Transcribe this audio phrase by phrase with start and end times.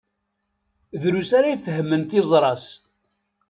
[1.01, 2.65] Drus ara ifehmen tiẓra-s.